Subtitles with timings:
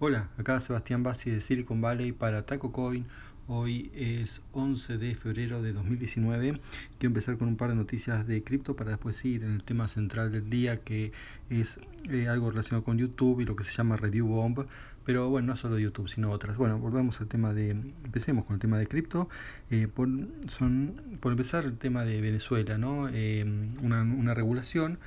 [0.00, 3.04] Hola, acá Sebastián Bassi de Silicon Valley para Taco Coin.
[3.48, 6.52] Hoy es 11 de febrero de 2019.
[6.52, 6.60] Quiero
[7.00, 10.30] empezar con un par de noticias de cripto para después ir en el tema central
[10.30, 11.10] del día que
[11.50, 14.66] es eh, algo relacionado con YouTube y lo que se llama Review Bomb.
[15.04, 16.58] Pero bueno, no solo YouTube, sino otras.
[16.58, 17.70] Bueno, volvemos al tema de.
[17.70, 19.28] Empecemos con el tema de cripto.
[19.72, 20.08] Eh, por,
[20.46, 23.08] son, por empezar, el tema de Venezuela, ¿no?
[23.08, 23.44] Eh,
[23.82, 25.00] una regulación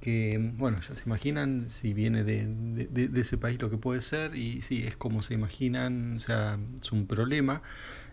[0.00, 4.34] que, bueno, ya se imaginan si viene de, de, ese país lo que puede ser,
[4.34, 7.62] y sí, es como se imaginan, o sea, es un problema,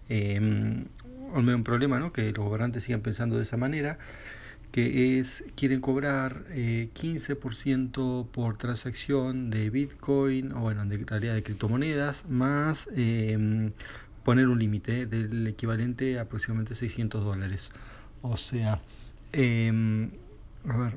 [0.09, 2.13] eh, un problema, ¿no?
[2.13, 3.97] Que los gobernantes sigan pensando de esa manera,
[4.71, 11.43] que es, quieren cobrar eh, 15% por transacción de Bitcoin, o bueno, de realidad de
[11.43, 13.71] criptomonedas, más eh,
[14.23, 17.71] poner un límite del equivalente a aproximadamente 600 dólares.
[18.21, 18.81] O sea,
[19.33, 20.09] eh,
[20.67, 20.93] a ver,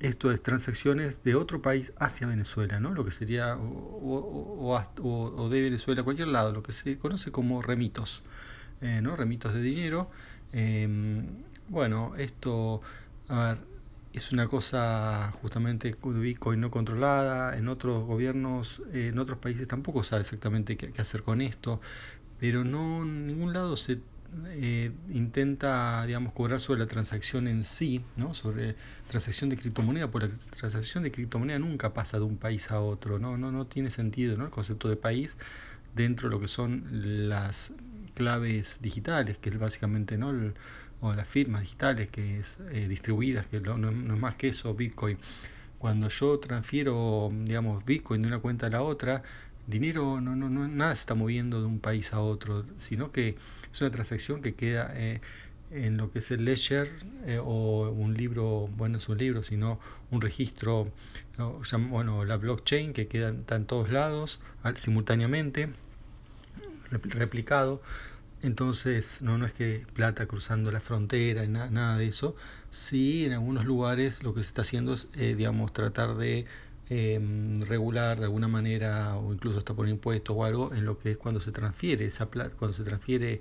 [0.00, 2.94] esto es transacciones de otro país hacia Venezuela, ¿no?
[2.94, 7.62] Lo que sería, o, o, de Venezuela a cualquier lado, lo que se conoce como
[7.62, 8.22] remitos,
[8.80, 9.16] eh, ¿no?
[9.16, 10.10] Remitos de dinero.
[10.52, 12.82] Em, bueno, esto,
[13.28, 13.58] a ver,
[14.12, 20.02] es una cosa justamente de Bitcoin no controlada, en otros gobiernos, en otros países tampoco
[20.02, 21.80] sabe exactamente qué, qué hacer con esto,
[22.38, 24.00] pero no en ningún lado se
[24.48, 28.34] eh, intenta, digamos, cobrar sobre la transacción en sí, ¿no?
[28.34, 28.76] sobre
[29.08, 33.18] transacción de criptomoneda, porque la transacción de criptomoneda nunca pasa de un país a otro,
[33.18, 34.44] no, no, no tiene sentido ¿no?
[34.44, 35.36] el concepto de país
[35.94, 36.84] dentro de lo que son
[37.28, 37.72] las
[38.14, 40.32] claves digitales, que es básicamente ¿no?
[41.00, 44.74] o las firmas digitales que es eh, distribuidas, que no, no, es más que eso,
[44.74, 45.18] Bitcoin.
[45.78, 49.22] Cuando yo transfiero, digamos, Bitcoin de una cuenta a la otra,
[49.66, 53.36] dinero no, no, no nada se está moviendo de un país a otro, sino que
[53.72, 55.20] es una transacción que queda eh,
[55.70, 56.90] en lo que es el ledger
[57.26, 59.78] eh, o un libro, bueno, es un libro, sino
[60.10, 60.90] un registro,
[61.88, 64.40] bueno, la blockchain que queda está en todos lados
[64.76, 65.70] simultáneamente,
[66.90, 67.80] replicado.
[68.42, 72.34] Entonces, no, no es que plata cruzando la frontera, na, nada de eso.
[72.70, 76.46] Sí, en algunos lugares lo que se está haciendo es, eh, digamos, tratar de
[76.90, 77.20] eh,
[77.68, 81.16] regular de alguna manera o incluso hasta por impuestos o algo en lo que es
[81.18, 83.40] cuando se transfiere esa plata, cuando se transfiere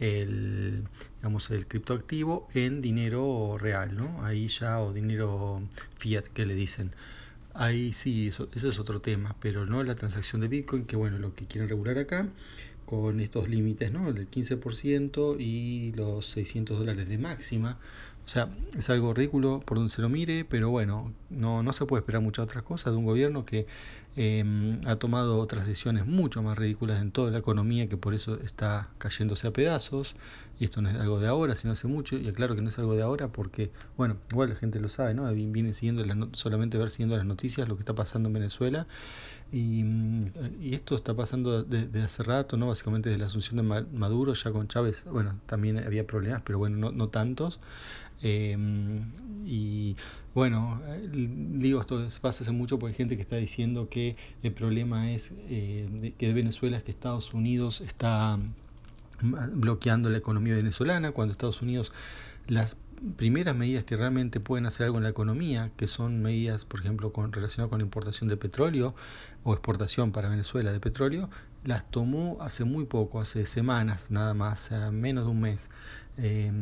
[0.00, 0.84] el
[1.16, 4.24] digamos el criptoactivo en dinero real, ¿no?
[4.24, 5.62] Ahí ya o dinero
[5.98, 6.90] fiat que le dicen.
[7.54, 11.18] Ahí sí, eso, eso es otro tema, pero no la transacción de Bitcoin, que bueno,
[11.18, 12.28] lo que quieren regular acá
[12.84, 14.08] con estos límites, ¿no?
[14.08, 17.78] El del 15% y los 600 dólares de máxima
[18.28, 21.86] o sea, es algo ridículo por donde se lo mire, pero bueno, no, no se
[21.86, 23.66] puede esperar muchas otras cosas de un gobierno que
[24.20, 24.44] eh,
[24.84, 28.90] ha tomado otras decisiones mucho más ridículas en toda la economía, que por eso está
[28.98, 30.14] cayéndose a pedazos.
[30.60, 32.18] Y esto no es algo de ahora, sino hace mucho.
[32.18, 35.14] Y aclaro que no es algo de ahora porque, bueno, igual la gente lo sabe,
[35.14, 35.32] ¿no?
[35.32, 38.86] Viene siguiendo las, solamente ver siguiendo las noticias lo que está pasando en Venezuela.
[39.52, 39.84] Y,
[40.60, 42.66] y esto está pasando desde de hace rato, ¿no?
[42.66, 43.62] Básicamente desde la asunción de
[43.92, 47.58] Maduro, ya con Chávez, bueno, también había problemas, pero bueno, no, no tantos.
[48.22, 48.56] Eh,
[49.46, 49.96] y
[50.34, 50.80] bueno,
[51.12, 55.32] digo esto pasa hace mucho porque hay gente que está diciendo que el problema es
[55.48, 58.38] eh, que de Venezuela es que Estados Unidos está
[59.22, 61.92] bloqueando la economía venezolana, cuando Estados Unidos
[62.46, 62.76] las
[63.16, 67.12] primeras medidas que realmente pueden hacer algo en la economía, que son medidas, por ejemplo,
[67.12, 68.94] con relacionadas con la importación de petróleo
[69.44, 71.30] o exportación para Venezuela de petróleo,
[71.64, 75.70] las tomó hace muy poco, hace semanas nada más, menos de un mes.
[76.18, 76.52] Eh,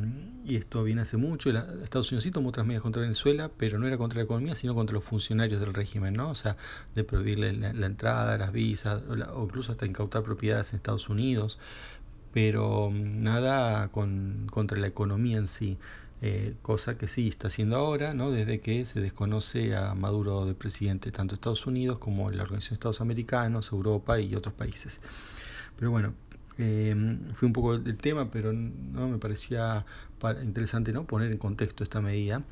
[0.45, 1.51] y esto viene hace mucho.
[1.51, 4.55] La, Estados Unidos sí tomó otras medidas contra Venezuela, pero no era contra la economía,
[4.55, 6.31] sino contra los funcionarios del régimen, ¿no?
[6.31, 6.57] O sea,
[6.95, 11.59] de prohibirle la, entrada, las visas, o, incluso hasta incautar propiedades en Estados Unidos
[12.37, 15.79] pero nada con, contra la economía en sí,
[16.21, 18.31] eh, cosa que sí está haciendo ahora, ¿no?
[18.31, 22.75] desde que se desconoce a Maduro de presidente, tanto Estados Unidos como la Organización de
[22.75, 25.01] Estados Americanos, Europa y otros países.
[25.79, 26.13] Pero bueno,
[26.59, 29.85] eh, fue un poco el tema, pero no me parecía
[30.43, 31.05] interesante ¿no?
[31.05, 32.43] poner en contexto esta medida.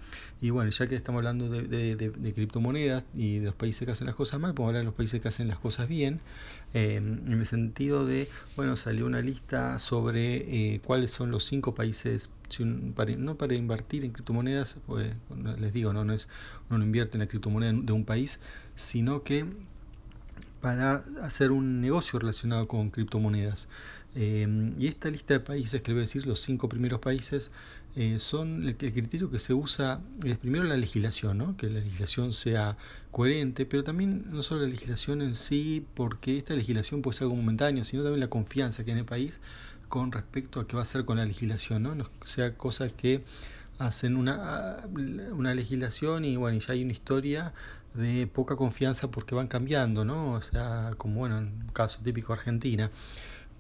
[0.41, 4.06] Y bueno, ya que estamos hablando de, de, criptomonedas y de los países que hacen
[4.06, 6.20] las cosas mal, podemos hablar de los países que hacen las cosas bien,
[6.74, 11.74] eh, en el sentido de, bueno, salió una lista sobre eh, cuáles son los cinco
[11.74, 12.30] países,
[12.60, 15.12] no para invertir en criptomonedas, pues,
[15.59, 16.28] les digo, no, no es
[16.68, 18.39] uno no invierte en la criptomoneda de un país,
[18.74, 19.47] sino que
[20.65, 23.69] para hacer un negocio relacionado con criptomonedas.
[24.15, 27.51] Eh, y esta lista de países, que le voy a decir, los cinco primeros países,
[27.97, 30.01] eh, son el, criterio que se usa,
[30.41, 31.55] primero la legislación, ¿no?
[31.59, 32.78] que la legislación sea
[33.11, 37.37] coherente, pero también no solo la legislación en sí, porque esta legislación puede ser algo
[37.37, 39.41] momentáneo, sino también la confianza que hay en el país
[39.91, 41.95] con respecto a qué va a hacer con la legislación, ¿no?
[41.95, 43.22] no sea cosas que
[43.78, 44.78] hacen una,
[45.32, 47.53] una legislación y bueno, ya hay una historia
[47.94, 50.32] de poca confianza porque van cambiando, ¿no?
[50.32, 52.91] O sea, como bueno, en un caso típico Argentina,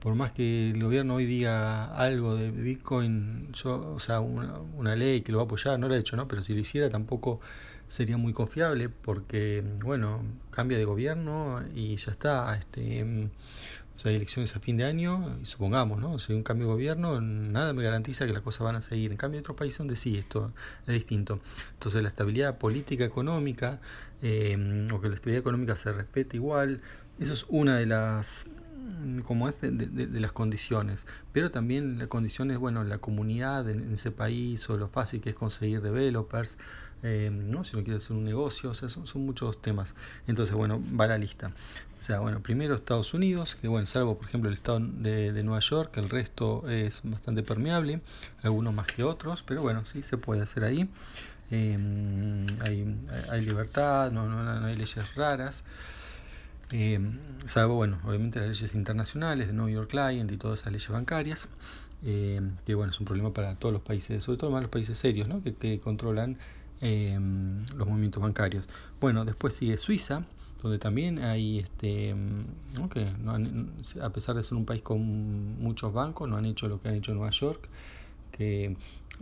[0.00, 4.96] por más que el gobierno hoy diga algo de Bitcoin, yo, o sea, una, una
[4.96, 6.28] ley que lo va a apoyar, no lo ha hecho, ¿no?
[6.28, 7.40] Pero si lo hiciera tampoco
[7.88, 13.30] sería muy confiable porque, bueno, cambia de gobierno y ya está, este,
[13.96, 16.18] o sea, hay elecciones a fin de año y supongamos, ¿no?
[16.18, 19.12] Si hay un cambio de gobierno, nada me garantiza que las cosas van a seguir.
[19.12, 20.52] En cambio, hay otros países donde sí, esto
[20.86, 21.40] es distinto.
[21.74, 23.80] Entonces, la estabilidad política, económica,
[24.22, 26.80] eh, o que la estabilidad económica se respete igual,
[27.20, 28.46] eso es una de las
[29.24, 34.68] como es de, las condiciones, pero también las condiciones, bueno, la comunidad en, ese país
[34.68, 36.58] o lo fácil que es conseguir developers,
[37.06, 37.64] eh, ¿no?
[37.64, 39.94] si uno quiere hacer un negocio, o sea, son, muchos temas.
[40.26, 41.52] Entonces, bueno, va la lista.
[42.00, 45.42] O sea, bueno, primero Estados Unidos, que bueno, salvo por ejemplo el estado de, de
[45.42, 48.00] Nueva York, el resto es bastante permeable,
[48.42, 50.88] algunos más que otros, pero bueno, sí se puede hacer ahí.
[51.50, 51.76] Eh,
[52.62, 52.96] hay,
[53.30, 55.62] hay, libertad, no, no, no hay leyes raras.
[56.72, 56.98] Eh,
[57.44, 61.48] salvo, bueno, obviamente las leyes internacionales de New York Client y todas esas leyes bancarias,
[62.02, 65.28] que bueno, es un problema para todos los países, sobre todo más los países serios,
[65.28, 65.42] ¿no?
[65.42, 66.38] que, que, controlan
[66.84, 67.18] eh,
[67.76, 68.68] los movimientos bancarios.
[69.00, 70.26] Bueno, después sigue Suiza,
[70.62, 72.14] donde también hay, este,
[72.74, 72.90] ¿no?
[72.90, 73.72] que no han,
[74.02, 76.94] a pesar de ser un país con muchos bancos, no han hecho lo que han
[76.94, 77.68] hecho en Nueva York,
[78.32, 78.76] que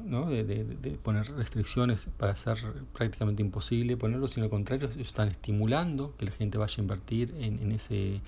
[0.04, 0.28] ¿no?
[0.28, 2.58] de, de, poner restricciones para hacer
[2.92, 7.60] prácticamente imposible ponerlo, sino al contrario, están estimulando que la gente vaya a invertir en,
[7.60, 8.20] en ese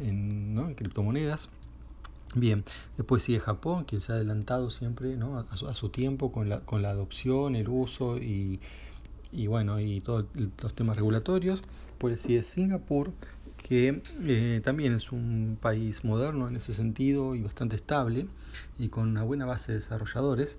[0.00, 0.66] en, ¿no?
[0.66, 1.50] en, criptomonedas.
[2.36, 2.64] Bien,
[2.96, 5.40] después sigue Japón, quien se ha adelantado siempre ¿no?
[5.50, 8.60] a, su, tiempo con la, con la adopción, el uso y,
[9.32, 10.26] y bueno, y todos
[10.62, 11.60] los temas regulatorios.
[11.98, 13.12] Pues sigue Singapur,
[13.56, 18.26] que eh, también es un país moderno en ese sentido y bastante estable
[18.78, 20.58] y con una buena base de desarrolladores.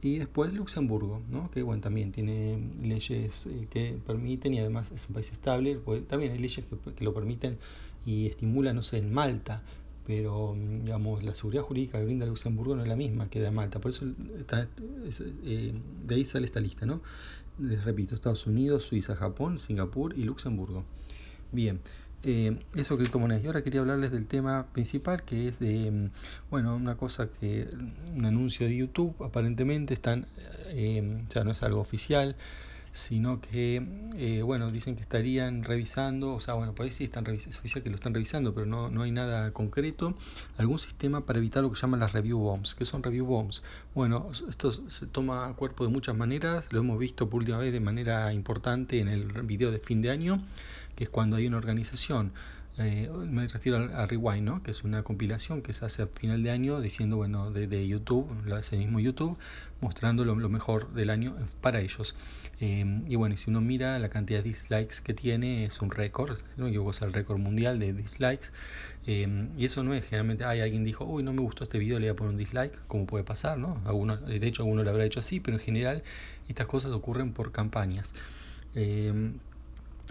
[0.00, 1.50] Y después Luxemburgo, ¿no?
[1.50, 5.76] que bueno, también tiene leyes eh, que permiten y además es un país estable.
[5.76, 7.58] Pues, también hay leyes que, que, lo permiten
[8.06, 9.62] y estimulan, no sé, en Malta,
[10.08, 13.78] pero digamos la seguridad jurídica que brinda Luxemburgo no es la misma que de Malta.
[13.78, 15.74] Por eso eh,
[16.06, 17.02] de ahí sale esta lista, ¿no?
[17.58, 20.82] Les repito, Estados Unidos, Suiza, Japón, Singapur y Luxemburgo.
[21.52, 21.80] Bien,
[22.22, 23.44] eh, eso criptomonedas.
[23.44, 26.08] Y ahora quería hablarles del tema principal que es de,
[26.50, 27.68] bueno, una cosa que,
[28.16, 30.26] un anuncio de YouTube, aparentemente están,
[30.68, 32.34] eh, o sea, no es algo oficial,
[32.98, 33.82] sino que,
[34.16, 37.82] eh, bueno, dicen que estarían revisando, o sea, bueno, por ahí sí están es oficial
[37.82, 40.14] que lo están revisando, pero no, no hay nada concreto,
[40.56, 42.74] algún sistema para evitar lo que llaman las review bombs.
[42.74, 43.62] ¿Qué son review bombs?
[43.94, 47.80] Bueno, esto se toma cuerpo de muchas maneras, lo hemos visto por última vez de
[47.80, 50.42] manera importante en el video de fin de año,
[50.98, 52.32] que es cuando hay una organización
[52.78, 54.62] eh, me refiero a, Rewind, ¿no?
[54.62, 58.28] que es una compilación que se hace a final de año diciendo, bueno, de, YouTube,
[58.44, 59.36] lo hace mismo YouTube,
[59.80, 62.14] mostrando lo, mejor del año para ellos.
[62.60, 66.36] Eh, y bueno, si uno mira la cantidad de dislikes que tiene, es un récord,
[66.36, 68.50] si no me equivoco, es el récord mundial de dislikes.
[69.08, 71.98] Eh, y eso no es generalmente, hay alguien dijo, uy, no me gustó este video,
[71.98, 73.80] le voy a poner un dislike, como puede pasar, ¿no?
[73.86, 76.02] Alguno, de hecho, alguno lo habrá hecho así, pero en general
[76.48, 78.14] estas cosas ocurren por campañas.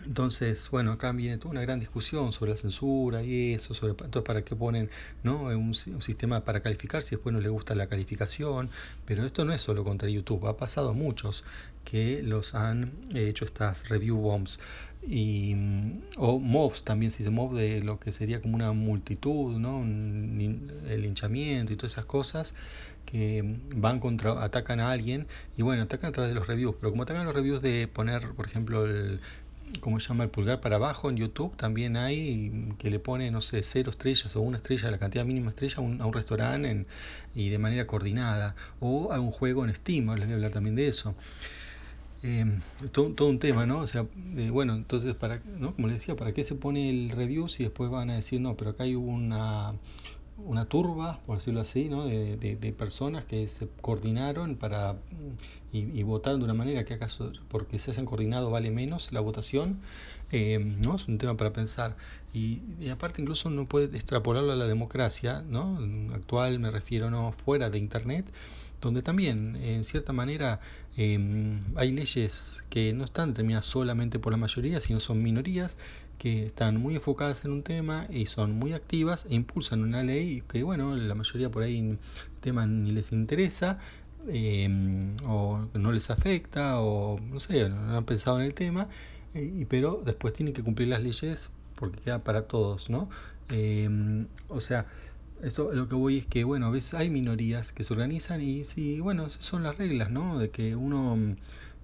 [0.05, 4.23] Entonces, bueno, acá viene toda una gran discusión sobre la censura y eso, sobre entonces
[4.23, 4.89] para qué ponen
[5.23, 5.43] ¿no?
[5.43, 8.69] un, un, sistema para calificar si después no les gusta la calificación,
[9.05, 11.43] pero esto no es solo contra YouTube, ha pasado a muchos
[11.83, 14.59] que los han hecho estas review bombs
[15.07, 15.55] y
[16.17, 19.83] o mobs también se dice mob de lo que sería como una multitud, ¿no?
[19.83, 22.53] el linchamiento y todas esas cosas
[23.05, 23.41] que
[23.73, 27.03] van contra atacan a alguien y bueno, atacan a través de los reviews, pero como
[27.03, 29.21] atacan los reviews de poner, por ejemplo, el
[29.79, 30.23] ¿cómo se llama?
[30.23, 34.35] El pulgar para abajo en YouTube también hay que le pone, no sé, cero estrellas
[34.35, 36.85] o una estrella, la cantidad mínima estrella a un, restaurante
[37.35, 38.55] y de manera coordinada.
[38.79, 41.15] O a un juego en Steam, les voy a hablar también de eso.
[42.91, 43.79] Todo, todo, un tema, ¿no?
[43.79, 44.05] O sea,
[44.35, 45.75] eh, bueno, entonces, para, ¿no?
[45.75, 48.57] como les decía, ¿para qué se pone el review si después van a decir, no,
[48.57, 49.73] pero acá hay una,
[50.37, 52.05] una turba, por decirlo así, ¿no?
[52.05, 54.97] de, de, personas que se coordinaron para
[55.71, 59.19] y, y, votaron de una manera que acaso porque se hayan coordinado vale menos la
[59.19, 59.79] votación,
[60.31, 60.95] eh, ¿no?
[60.95, 61.97] Es un tema para pensar.
[62.33, 65.79] Y, y, aparte incluso uno puede extrapolarlo a la democracia, ¿no?
[66.13, 67.31] Actual me refiero, ¿no?
[67.31, 68.25] Fuera de Internet,
[68.81, 70.59] donde también, en cierta manera,
[70.97, 75.77] eh, hay leyes que no están determinadas solamente por la mayoría, sino son minorías
[76.17, 80.43] que están muy enfocadas en un tema y son muy activas e impulsan una ley
[80.47, 81.99] que, bueno, la mayoría por ahí el
[82.41, 83.79] tema ni les interesa,
[84.29, 88.89] eh, o no les afecta o no sé, no han pensado en el tema,
[89.33, 93.09] eh, pero después tienen que cumplir las leyes porque queda para todos, ¿no?
[93.49, 94.87] Eh, o sea,
[95.43, 98.63] eso lo que voy es que, bueno, a veces hay minorías que se organizan y
[98.63, 100.39] sí, bueno, son las reglas, ¿no?
[100.39, 101.35] De que uno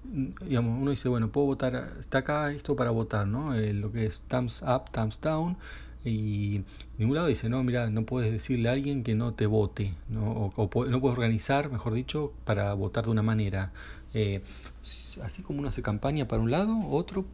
[0.03, 3.55] digamos, uno dice, bueno, puedo votar, está acá esto para votar, ¿no?
[3.55, 5.57] Eh, lo que es thumbs up, thumbs down,
[6.03, 6.63] y
[6.97, 10.51] ningún lado dice, no, mira, no puedes decirle a alguien que no te vote, ¿no?
[10.55, 13.71] O, no puedes organizar, mejor dicho, para votar de una manera.
[14.13, 14.41] Eh,
[15.21, 17.25] así como uno hace campaña para un lado, otro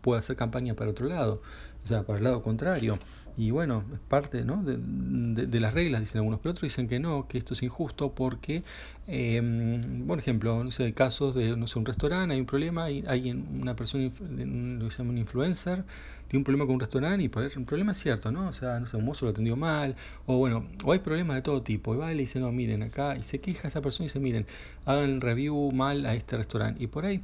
[0.00, 1.42] puede hacer campaña para otro lado,
[1.84, 2.98] o sea, para el lado contrario.
[3.38, 4.62] Y bueno, es parte ¿no?
[4.64, 8.62] de, las reglas, dicen algunos, pero otros dicen que no, que esto es injusto porque,
[9.08, 13.04] eh, por ejemplo, no sé, casos de no sé, un restaurante, hay un problema, y
[13.06, 15.84] hay una persona, lo que se llama un influencer,
[16.28, 18.48] tiene un problema con un restaurante y el problema es cierto, ¿no?
[18.48, 21.42] O sea, no sé, un mozo lo atendió mal, o bueno, o hay problemas de
[21.42, 24.06] todo tipo, y va y le dice, no, miren acá, y se queja esa persona
[24.06, 24.46] y dice, miren,
[24.86, 26.82] hagan el review mal a este restaurante.
[26.82, 27.20] Y por ahí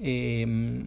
[0.00, 0.84] eh,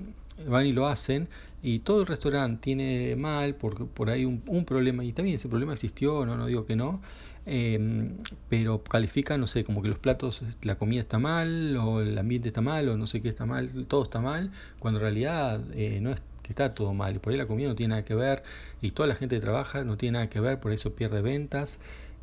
[0.48, 1.27] van y lo hacen
[1.62, 5.48] y todo el restaurante tiene mal porque por ahí un, un problema y también ese
[5.48, 7.01] problema existió no no digo que no
[7.46, 8.17] em,
[8.50, 12.50] pero califican no sé como que los platos la comida está mal o el ambiente
[12.50, 16.00] está mal o no sé qué está mal todo está mal cuando en realidad eh,
[16.01, 18.15] no es que está todo mal y por ahí la comida no tiene nada que
[18.15, 18.43] ver
[18.82, 21.79] y toda la gente que trabaja no tiene nada que ver por eso pierde ventas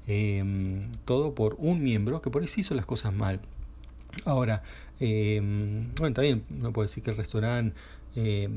[0.06, 3.40] em, todo por un miembro que por ahí sí hizo las cosas mal.
[4.25, 4.62] Ahora,
[5.00, 5.40] eh,
[5.99, 7.75] bueno, también uno puede decir que el restaurante
[8.16, 8.49] eh,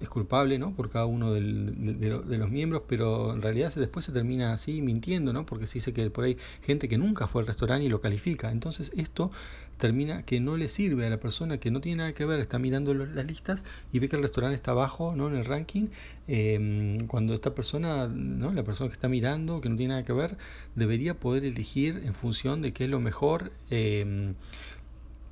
[0.00, 0.74] es culpable ¿no?
[0.74, 5.32] por cada uno de, de, los miembros, pero en realidad después se termina así mintiendo,
[5.32, 5.46] ¿no?
[5.46, 8.50] porque se dice que por ahí gente que nunca fue al restaurante y lo califica.
[8.50, 9.30] Entonces esto
[9.78, 12.58] termina que no le sirve a la persona que no tiene nada que ver, está
[12.58, 15.28] mirando las listas y ve que el restaurante está abajo ¿no?
[15.28, 15.88] en el ranking,
[16.28, 18.52] eh, cuando esta persona, ¿no?
[18.52, 20.36] la persona que está mirando, que no tiene nada que ver,
[20.74, 23.52] debería poder elegir en función de qué es lo mejor.
[23.70, 24.34] Eh,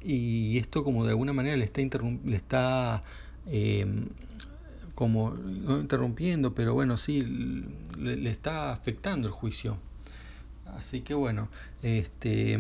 [0.04, 3.02] y esto como de alguna manera le está, le está
[3.46, 3.86] eh,
[4.94, 7.22] como no interrumpiendo, pero bueno, sí,
[7.98, 9.78] le, le, está afectando el juicio.
[10.76, 11.48] Así que bueno,
[11.82, 12.58] este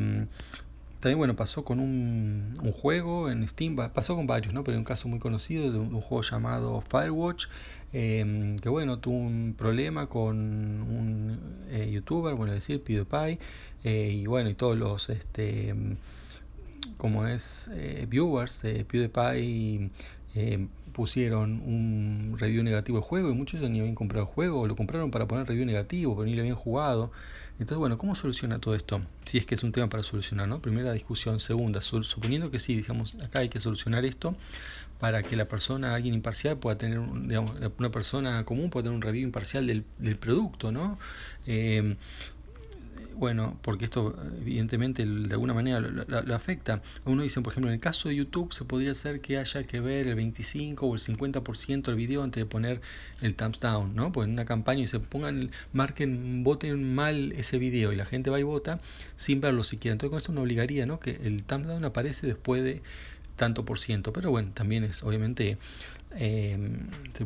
[1.00, 4.64] también bueno, pasó con un, un, juego en Steam, pasó con varios, ¿no?
[4.64, 7.46] Pero un caso muy conocido de un, un juego llamado Firewatch,
[7.92, 11.38] eh, que bueno, tuvo un problema con un
[11.70, 13.38] eh, youtuber, bueno, decir PewDiePie,
[13.84, 15.74] eh, y bueno, y todos los este
[16.96, 19.90] como es eh, viewers de PewDiePie
[20.34, 24.66] eh, pusieron un review negativo del juego y muchos ni habían comprado el juego o
[24.66, 27.10] lo compraron para poner review negativo pero ni lo habían jugado.
[27.54, 30.60] Entonces bueno cómo soluciona todo esto si es que es un tema para solucionar no
[30.60, 31.40] primera discusión.
[31.40, 34.34] Segunda suponiendo que sí digamos acá hay que solucionar esto
[34.98, 39.02] para que la persona alguien imparcial pueda tener digamos una persona común pueda tener un
[39.02, 40.98] review imparcial del, del producto no
[41.46, 41.96] eh,
[43.16, 46.82] bueno, porque esto evidentemente de alguna manera lo, afecta.
[47.04, 49.80] Uno dice, por ejemplo, en el caso de YouTube se podría hacer que haya que
[49.80, 52.80] ver el 25 o el 50% del video antes de poner
[53.22, 54.12] el thumbs down, ¿no?
[54.12, 58.30] Pues en una campaña y se pongan, marquen, voten mal ese video y la gente
[58.30, 58.78] va y vota
[59.16, 59.92] sin verlo siquiera.
[59.92, 61.00] Entonces con esto no obligaría, ¿no?
[61.00, 62.82] Que el thumbs down aparece después de
[63.36, 65.58] tanto por ciento, pero bueno, también es obviamente
[66.16, 66.56] eh,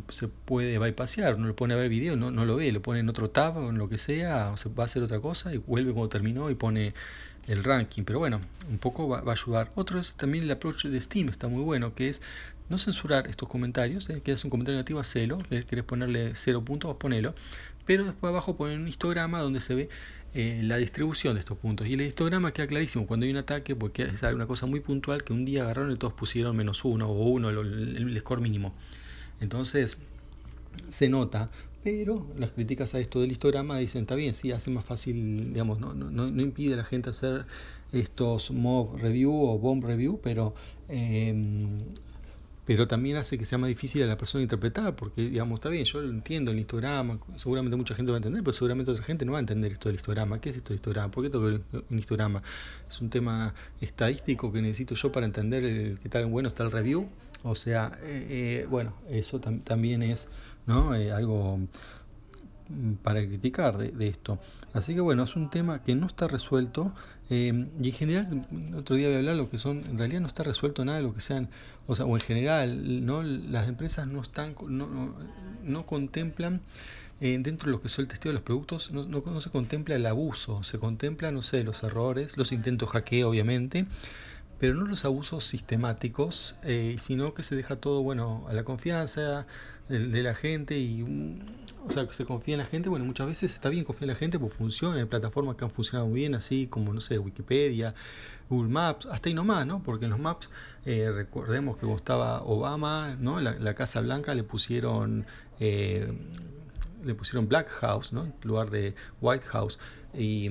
[0.09, 3.01] se, puede bypassear, uno lo pone a ver video, no, no lo ve, lo pone
[3.01, 5.53] en otro tab o en lo que sea, o se va a hacer otra cosa
[5.53, 6.95] y vuelve cuando terminó y pone
[7.47, 9.71] el ranking, pero bueno, un poco va, a ayudar.
[9.75, 12.23] Otro es también el approach de Steam, está muy bueno, que es
[12.69, 14.21] no censurar estos comentarios, ¿eh?
[14.23, 17.35] que es un comentario negativo, hacelo, que querés ponerle cero puntos, ponelo,
[17.87, 19.89] pero después abajo ponen un histograma donde se ve
[20.35, 21.87] eh, la distribución de estos puntos.
[21.87, 25.25] Y el histograma queda clarísimo cuando hay un ataque, porque es una cosa muy puntual
[25.25, 28.75] que un día agarraron y todos pusieron menos uno o uno, el, el score mínimo.
[29.41, 29.97] Entonces,
[30.91, 31.51] se nota,
[31.83, 35.79] pero las críticas a esto del histograma dicen, está bien, sí, hace más fácil, digamos,
[35.81, 37.47] no, no, no impide a la gente hacer
[37.93, 40.55] estos mob review o bomb review, pero
[40.89, 41.35] eh,
[42.69, 45.87] pero también hace que sea más difícil a la persona interpretar, porque digamos, está bien,
[45.87, 49.25] yo lo entiendo el histograma, seguramente mucha gente va a entender, pero seguramente otra gente
[49.25, 50.39] no va a entender esto del histograma.
[50.39, 51.11] ¿Qué es esto del histograma?
[51.11, 52.43] ¿Por qué tengo un histograma?
[52.87, 56.71] ¿Es un tema estadístico que necesito yo para entender el, qué tal bueno está el
[56.71, 57.09] review?
[57.43, 60.29] O sea, eh, eh, bueno, eso tam también es
[60.69, 60.95] ¿no?
[60.95, 61.59] Eh, algo
[63.03, 64.39] para criticar de, de, esto.
[64.73, 66.93] Así que bueno, es un tema que no está resuelto
[67.31, 70.27] eh, y en general, otro día voy a hablar lo que son, en realidad no
[70.27, 71.49] está resuelto nada de lo que sean,
[71.87, 75.15] o sea, o en general, no las empresas no están, no,
[75.63, 76.63] no, contemplan
[77.21, 79.95] eh, dentro de lo que son el testeo de los productos, no, no, se contempla
[79.97, 83.87] el abuso, se contempla, no sé, los errores, los intentos hackeo, obviamente,
[84.59, 89.47] pero no los abusos sistemáticos, eh, sino que se deja todo bueno a la confianza
[89.89, 91.03] de, la gente y
[91.87, 94.15] o sea que se confía en la gente, bueno muchas veces está bien confiar en
[94.15, 97.19] la gente porque funciona, hay plataformas que han funcionado muy bien así como no sé
[97.19, 97.95] Wikipedia,
[98.51, 99.83] Google Maps, hasta ahí nomás, ¿no?
[99.83, 100.51] Porque en los maps
[100.85, 103.41] eh, recordemos que cuando Obama, ¿no?
[103.41, 105.27] La, la Casa Blanca le pusieron
[105.61, 106.13] eh,
[107.05, 108.25] le pusieron Black House, ¿no?
[108.25, 109.79] En lugar de White House.
[110.15, 110.49] Y,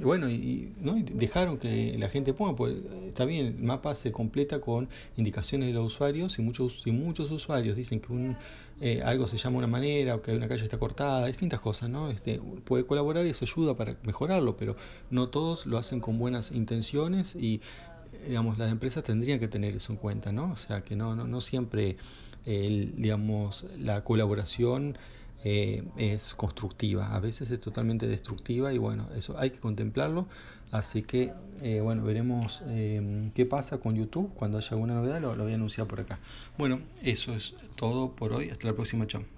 [0.00, 0.94] bueno, y, ¿no?
[0.94, 2.76] dejaron que la gente ponga, pues
[3.06, 7.30] está bien, el mapa se completa con indicaciones de los usuarios y muchos, y muchos
[7.30, 8.36] usuarios dicen que un,
[8.80, 12.10] eh, algo se llama una manera o que una calle está cortada, distintas cosas, ¿no?
[12.10, 14.76] Este, puede colaborar y eso ayuda para mejorarlo, pero
[15.10, 17.62] no todos lo hacen con buenas intenciones y
[18.26, 20.52] digamos, las empresas tendrían que tener eso en cuenta, ¿no?
[20.52, 21.96] O sea, que no, no, no siempre,
[22.44, 24.98] el, digamos, la colaboración
[25.44, 30.26] eh, es constructiva, a veces es totalmente destructiva y bueno, eso hay que contemplarlo,
[30.72, 35.36] así que eh, bueno, veremos eh, qué pasa con YouTube, cuando haya alguna novedad lo,
[35.36, 36.18] lo voy a anunciar por acá.
[36.56, 39.37] Bueno, eso es todo por hoy, hasta la próxima, chao.